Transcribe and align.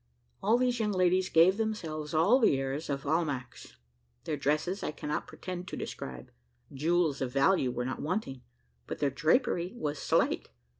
All 0.41 0.57
these 0.57 0.79
young 0.79 0.93
ladies 0.93 1.29
gave 1.29 1.57
themselves 1.57 2.11
all 2.11 2.39
the 2.39 2.57
airs 2.59 2.89
of 2.89 3.05
Almack's. 3.05 3.75
Their 4.23 4.35
dresses 4.35 4.81
I 4.81 4.89
cannot 4.91 5.27
pretend 5.27 5.67
to 5.67 5.77
describe 5.77 6.31
jewels 6.73 7.21
of 7.21 7.31
value 7.31 7.69
were 7.69 7.85
not 7.85 8.01
wanting, 8.01 8.41
but 8.87 8.97
their 8.97 9.11
drapery 9.11 9.73
was 9.75 9.99
slight. 9.99 10.49